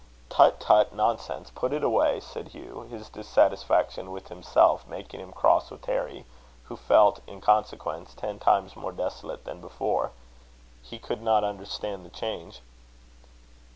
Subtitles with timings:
[0.29, 0.59] "Tut!
[0.59, 0.95] tut!
[0.95, 1.51] nonsense!
[1.53, 6.25] Put it away," said Hugh, his dissatisfaction with himself making him cross with Harry,
[6.63, 10.09] who felt, in consequence, ten times more desolate than before.
[10.81, 12.61] He could not understand the change.